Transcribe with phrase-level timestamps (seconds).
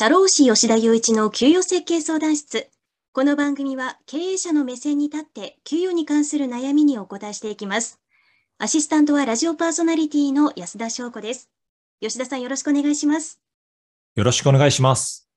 [0.00, 2.68] 社労士吉田雄一の給与設計相談室。
[3.12, 7.98] この番組は経営者の目線に立って給与に関する悩みにお答えしていきます。
[8.58, 11.50] アシスタントはラジオパーソナリティの安田翔子です。
[12.00, 13.40] 吉田さんよろしくお願いします。
[14.14, 15.28] よろしくお願いします。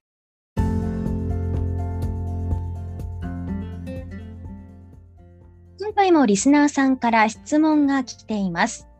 [5.79, 8.90] 今回もリスナーさんから質問が来ています。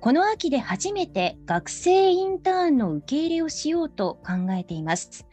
[0.00, 5.26] この秋で初めて学生インターンの受け入れをしようと考えています。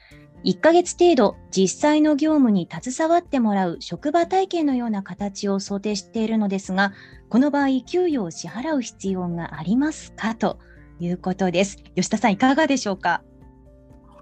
[0.43, 6.91] 1ヶ月程度実際の業務に携わってもらう職場体験のような形を想定しているのですが、
[7.29, 10.60] この場合、給与を支払う必要がありますかと
[10.99, 11.77] いうことです。
[11.96, 13.24] 吉田さん、いかがでしょうか？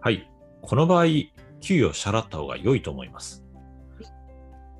[0.01, 0.29] はい。
[0.61, 1.05] この場合、
[1.59, 3.43] 給与を支払った方が良いと思います。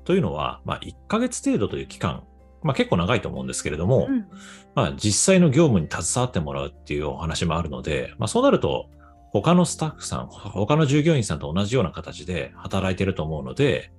[0.04, 2.22] というのは、まあ、1ヶ月程度という期間
[2.66, 4.26] まあ、結構長いと思うんですけれども、うん、
[4.74, 8.90] まあ、実際の業務に携わってもらうっていうお話もあるので、まあ、そうなると、
[9.30, 13.92] 他のスタッフさん、他の従業員さんと同じような形で働いていると思うので、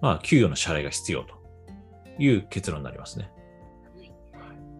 [0.00, 1.34] まあ、給与の支払いが必要と
[2.18, 3.30] いう結論になりますね。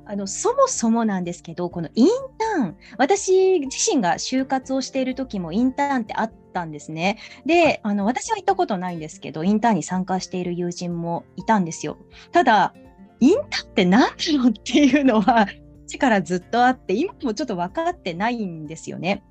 [0.09, 2.09] あのそもそもなんですけど、このイン
[2.56, 7.19] ターン、私自身が就活をしている時もインターンってあったんですね。
[7.45, 11.98] で、あの私は行ったことないんですけど、インターンに参加している友人もいたんですよ。
[12.31, 12.73] ただ、
[13.20, 15.47] インタって何なのっていうのは、
[15.98, 19.22] からずっとあって、今もちょっと分かってないんですよね。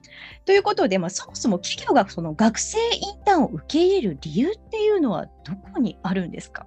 [0.46, 6.66] ということで、まあ、そもそも企業がその学生インターンを受け入れる理由っていうのはどこにあるんですか？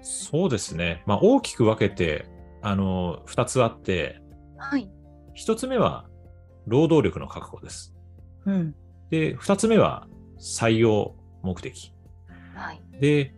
[0.00, 2.26] そうですね、まあ、大きく分けて
[2.62, 4.20] あの2つあって、
[4.58, 4.90] はい、
[5.36, 6.06] 1つ目は
[6.66, 7.94] 労働力の確保です。
[8.46, 8.74] うん、
[9.10, 10.06] で2つ目は
[10.38, 11.92] 採用目的。
[12.54, 13.34] はい、で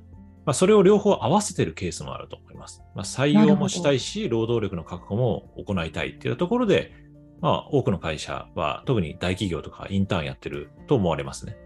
[0.47, 2.83] まあ、それを両方合わせてるケースもあると思います。
[2.95, 6.93] まあ、採用もしたいし、労働力の確保も行いたいっていうところで、
[7.41, 11.57] まあ、多くの会社は、特に大企業とかインターンやってると思われますね。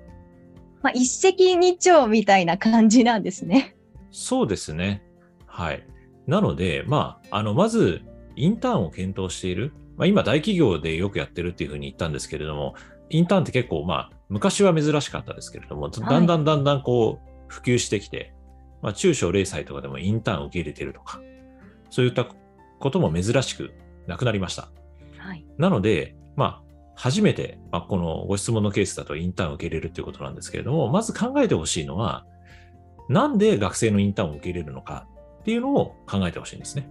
[0.83, 3.77] まあ、一石二鳥みたいな感じなんですね。
[4.11, 5.03] そうですね。
[5.47, 5.87] はい。
[6.27, 8.01] なので、まあ、あの、まず、
[8.35, 9.75] インターンを検討している。
[9.99, 12.75] まあ、今、大企業でよくやってるっていうふうに言ったんですけれども、
[13.11, 18.33] インターンって結構、まあ、昔は珍しかったですけれども、だんだんだんだんこう、普及してきて、
[18.83, 21.21] まあ、中小零細とかでもインターンを受け入れているとか、
[21.91, 22.27] そういった
[22.79, 23.73] ことも珍しく
[24.07, 24.71] なくなりました。
[25.19, 32.27] はい、なので、まあ、初めて、まあ、このご質問のケースだとインターンを受け入れるということなんですけれども、まず考えてほしいのは、
[33.09, 35.07] なんで学生のインターンを受け入れるのか
[35.41, 36.89] っていうのを考えてほしいんですね。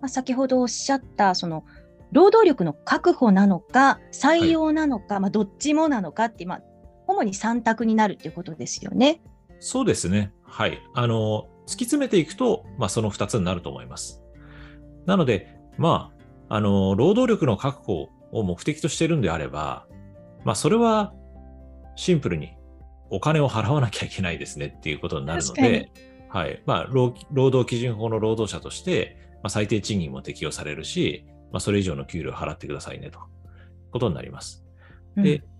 [0.00, 1.64] まあ、先ほどおっしゃった、その、
[2.12, 6.62] 労働力の確保なのか、採用なのか、はい、まあ、どっちもなのかって、まあ、
[7.06, 9.22] 主に3択になるっていうことですよね。
[9.58, 10.32] そうですね。
[10.54, 10.80] はい。
[10.94, 14.22] あの、突き詰めていくと、まあ、その2つになると思います。
[15.04, 16.12] なので、ま
[16.48, 19.88] あ、あの、労働力の確保を目的としているんであれば、
[20.44, 21.12] まあ、それは
[21.96, 22.56] シンプルに
[23.10, 25.90] お金を払わなきゃいけないですねっていうことになるので、
[26.28, 26.62] はい。
[26.66, 33.18] まあ、労働基準法の労働者として、まあ、最低賃金も適用されるし、まあ、それ以上の給料を払ってくださいねと。
[33.90, 34.64] ことになります。
[35.16, 35.53] で、うん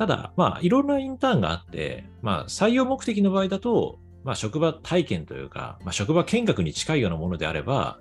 [0.00, 7.98] ただ、まあ、いろんなインターンがあって、まあ、採用目的の場合だと、まあ、職場体験というか、まあ、職場見学に近いようなものであれば、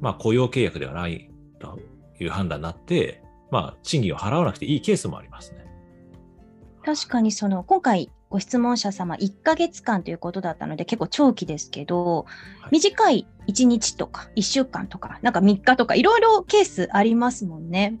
[0.00, 1.30] まあ、雇用契約ではない
[1.60, 1.78] と
[2.18, 5.64] いう判断になって、まあ、賃金を払わなくていいケースもありますね。
[6.84, 12.26] 確かにその今回ご質問者様1ヶ月間ということだったので結構長期ですけど、
[12.60, 18.00] はい、短い1日とか1週間とかなんか3日とかいろいろケースありますもんね。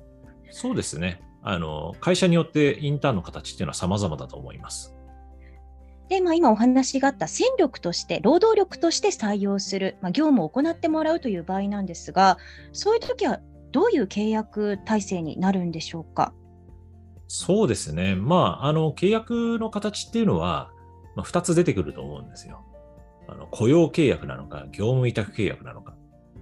[0.50, 1.20] そうですね。
[1.44, 4.94] あの、会社によってインターンの形っていうのは様々だと思います。
[6.08, 12.38] で、まあ、今お話があった戦力として、労働力として採用する、まあ、業務を行ってもらうという場合なんですが、
[12.72, 13.40] そういう時は
[13.72, 16.32] どういう契約体制になるんでしょうか？
[17.28, 18.14] そうですね。
[18.14, 20.70] まあ、あの、契約の形っていうのは、
[21.16, 22.62] まあ、2つ出てくると思うんですよ。
[23.26, 25.94] あの雇用契約なのか、業務委託契約なのか。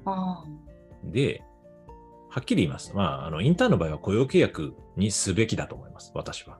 [0.04, 0.44] あ
[1.04, 1.42] で、
[2.32, 2.92] はっきり言います。
[2.94, 6.58] まあ、あの、インターンの場合は雇用契約にすべきだと思います、私は。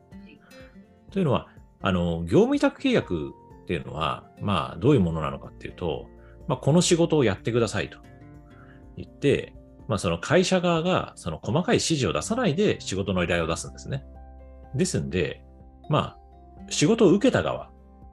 [1.10, 1.48] というのは、
[1.80, 3.30] あの、業務委託契約
[3.62, 6.08] っていうのは、まあ、どういうものなのかっていうと、
[6.46, 7.96] まあ、この仕事をやってくださいと
[8.98, 9.54] 言って、
[9.88, 14.04] まあ、その会社側が、その細かい指示を出さないで仕事の依頼を出すんですね。
[14.74, 15.42] ですんで、
[15.88, 16.18] まあ、
[16.68, 17.70] 仕事を受けた側、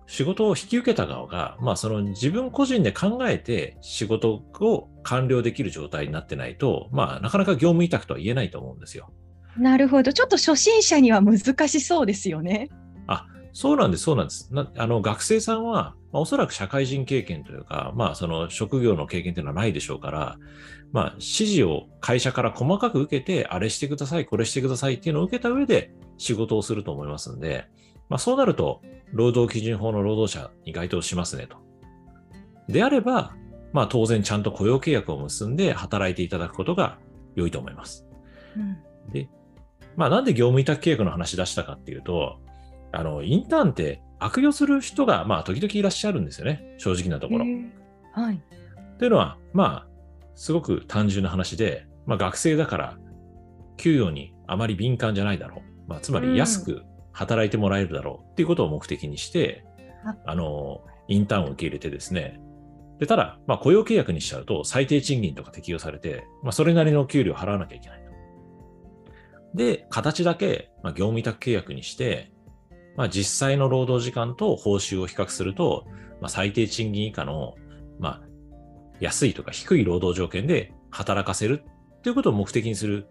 [0.09, 9.13] 仕事を引き受けた側が、まあ、その自分個人で考えて仕事を完了できる状態になってないと、まあ、なかなか業務委託とは言えないと思うんですよ。
[9.55, 10.11] なるほど。
[10.11, 12.69] ちょっと初心者には難しそうですよね。
[13.05, 14.51] あ、そうなんです、そうなんです。
[14.51, 20.37] なあの学生さんは、まあ、おそらく社会人経験というか、まあ、その職業の経験というのはないでしょうから、
[20.91, 27.67] まあ、指示を会社から細かく受けて、あれしてください、これしてくださいっていうのを受けた上で仕事をすると思いますんで、
[28.09, 28.81] まあ、そうなると、
[29.13, 31.57] 労働基準法の労働者に該当しますねと。
[32.67, 33.33] であれば、
[33.73, 36.97] まあ、当然ちゃんと雇用契約を結んで働いていただくことが
[37.35, 38.05] 良いと思います。
[38.55, 38.77] うん、
[39.11, 39.29] で、
[39.95, 42.39] まあ、なんで業務委託契約の話出したかっていうと、
[42.91, 46.75] あの、インターンって悪用する人が、まあ、時々いらっしゃるんですよね。
[46.77, 47.45] 正直なところ。
[48.13, 48.41] はい。
[48.97, 49.87] というのは、まあ、
[50.35, 52.97] すごく単純な話で、まあ、学生だから、
[53.77, 55.61] 給与にあまり敏感じゃないだろう。
[55.87, 56.83] まあ、つまり安く
[57.19, 59.65] 働いてもらえるだろうっていうことを目的にして、
[60.05, 62.39] うん、あの、インターンを受け入れてですね。
[62.97, 68.09] で、ただ、まあ、雇用契約にしちゃうと、最低賃金とか適用されて、まあ、それなりの給料を払わなきゃいけないと。
[69.53, 72.31] で、形だけ、まあ、業務委託契約にして、
[72.95, 75.85] まあ、実際の労働時間と報酬を比較すると、
[76.21, 77.55] まあ、最低賃金以下の、
[77.99, 78.21] まあ、
[79.01, 81.63] 安いとか低い労働条件で働かせる
[82.03, 83.07] ということを目的にする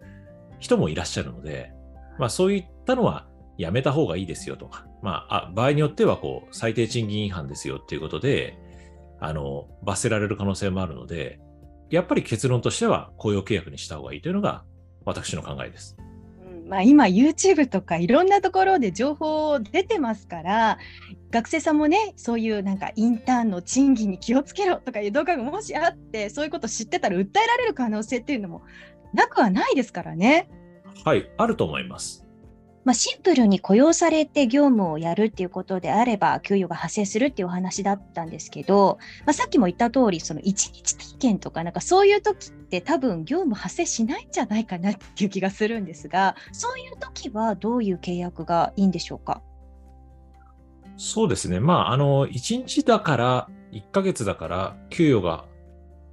[0.59, 1.73] 人もいらっしゃるので、
[2.17, 3.28] まあ、そういったのは
[3.59, 8.57] やめた方がいいですよとか、まあ、あ場合によってはこう最低賃金違反ですよっていうことで、
[9.19, 11.41] あの、罰せられる可能性もあるので、
[11.89, 14.63] やっぱり結論としては雇用契約にした方がいいというのが
[15.03, 15.97] 私の考えです。
[16.69, 20.77] まあ、今 YouTube とかいろんなところで情報出てますから
[21.31, 28.61] 学生さんもねそういうなんかインターンの賃金に気をつけろとかいう動画がもしあってそういうこと知ってたら訴えられる可能性っていうのも
[29.15, 30.47] なくはないですからね。
[31.03, 32.28] はいあると思います。
[32.85, 49.41] まあ、シンプルに雇用されて業務をやるっていうことであれば給与が発生するっていうお話だったんですけど、まあ、さっきも言った通りその一日体験とかなんかそういう時って多分業務発生しないんじゃないかなっていう気がするんですがそういう時はどういう契約がいいんでしょうか？
[50.97, 51.59] そうですね。
[51.59, 55.45] まああの1日だから1ヶ月だから給与が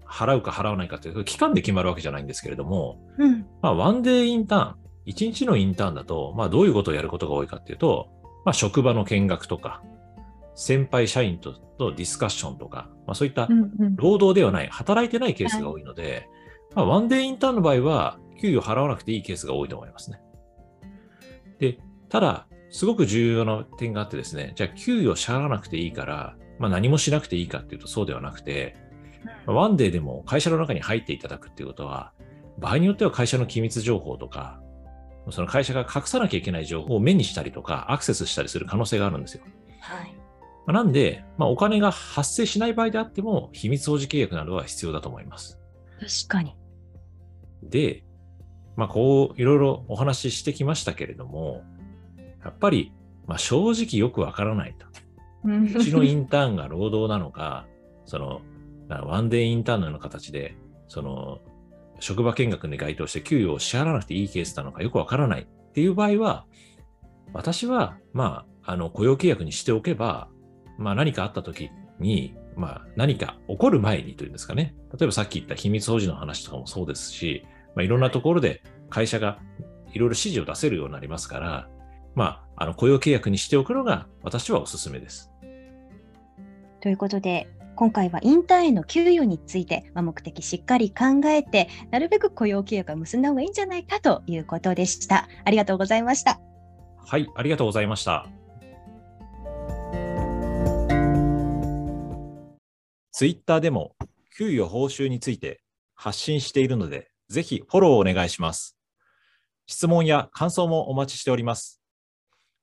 [0.06, 4.76] 払うか払わないかっていう期間で決まるわけじゃないんですけれども、うん、まあ、ワンデーインターン
[5.06, 8.08] 1日のインターンだと、まあ、どういうことをやることが多いかっていうと、
[8.44, 9.82] まあ、職場の見学とか、
[10.54, 13.48] 先輩社員ととディスカッションとか、まあ、そういった
[13.96, 16.28] 労働ではない、働いてないケースが多いので、
[16.74, 20.20] まあ、ワンデーインターンの場合は、給与払わなくていいケースが多いと思いますね。
[21.58, 21.78] で、
[22.08, 28.76] ただ、すごく重要な点があってですね、じゃあ給与支払わなくていいから、まあ、何もしなくていいかっていうとそうではなくて、
[29.46, 32.12] ワンデーでも会社の中に入っていただくっていうことは、
[32.58, 34.60] 場合によっては会社の機密情報とか、
[35.30, 39.44] その会社が隠さなきゃいけない情報を目にしたりとか、アクセスしたりする可能性があるんですよ。
[39.80, 40.72] はい。
[40.72, 45.60] なんで、まあ、お金が発生しない場合であっても、秘密保持契約などは必要だと思います。
[46.00, 46.56] 確かに。
[47.62, 48.04] で、
[48.76, 51.62] まあ、こう、いろいろお話ししてきましたけれども、
[52.44, 52.92] やっぱり、
[53.26, 54.86] まあ、正直よくわからないと。
[55.44, 57.66] うちのインターンが労働なのか、
[58.04, 58.40] その、
[58.88, 60.56] ワンデーインターンのような形で、
[60.88, 61.40] その、
[62.00, 66.46] 職場見学に該当して給与を支払わなくていいケースなのかよくわからないっていう場合は、
[67.32, 70.28] 私は、まあ、あの、雇用契約にしておけば、
[70.78, 74.74] まあ何かあった時に、まあ何か起こる前にというんですかね。
[74.98, 77.44] 例えばさっき言った秘密保持の話とかもそうですし、
[77.74, 79.38] まあいろんなところで会社が
[79.92, 81.68] いろいろ指示を出せるようになりますから、
[82.14, 85.30] まあ、あの雇用契約にしておくのが私はおすすめです。
[86.80, 95.28] ということで、今回はインターンへの給与について、まあ、目的しっかり考えて、なるべく雇用契約を結んだ方がいいんじゃないかということでした。
[95.44, 96.40] ありがとうございました。
[97.04, 98.26] はい、ありがとうございました。
[103.12, 103.94] ツイッターでも
[104.38, 105.60] 給与報酬について
[105.94, 108.78] 発信しているので、ぜひフォローお願いします。
[109.66, 111.82] 質問や感想もお待ちしております。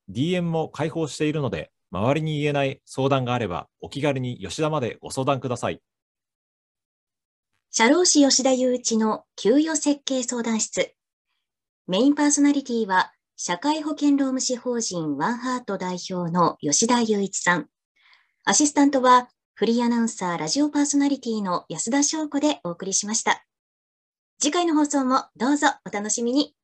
[0.10, 5.79] DM も開放しているので、周りに言えない相談があれば、お気軽に吉田までご相談ください。
[7.69, 10.95] 社労士吉田雄一の給与設計相談室。
[11.85, 17.67] メインパーソナリティは、社会保険労務士法人ワンハート代表の吉田雄一さん。
[18.43, 23.45] アシスタントは、フリーアナウンサーラジオパーソナリティの安田翔子でお送りしました。
[24.39, 26.55] 次回の放送もどうぞお楽しみに。